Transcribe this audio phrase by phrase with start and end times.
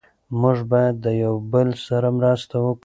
[0.41, 2.79] موږ باید د یو بل سره مرسته وکړو.